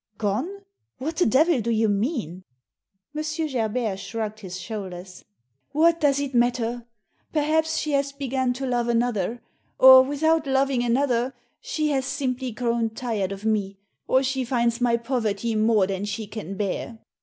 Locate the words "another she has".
10.83-11.93